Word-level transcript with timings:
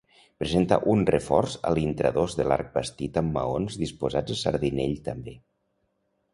Presenta 0.43 0.77
un 0.93 1.03
reforç 1.09 1.57
a 1.71 1.73
l'intradós 1.79 2.37
de 2.41 2.47
l'arc 2.49 2.73
bastit 2.79 3.21
amb 3.23 3.37
maons 3.37 3.79
disposats 3.85 4.37
a 4.37 4.41
sardinell 4.47 4.99
també. 5.13 5.39